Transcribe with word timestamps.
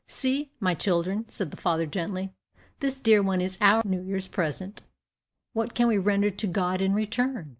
"See, 0.07 0.49
my 0.59 0.73
children," 0.73 1.25
said 1.29 1.51
the 1.51 1.57
father 1.61 1.85
gently, 1.85 2.33
"this 2.79 2.99
dear 2.99 3.21
one 3.21 3.39
is 3.39 3.59
our 3.61 3.83
New 3.85 4.01
Year's 4.01 4.27
present. 4.27 4.81
What 5.53 5.75
can 5.75 5.87
we 5.87 5.99
render 5.99 6.31
to 6.31 6.47
God 6.47 6.81
in 6.81 6.95
return?" 6.95 7.49